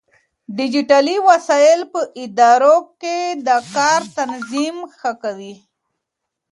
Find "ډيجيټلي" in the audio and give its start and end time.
0.57-1.17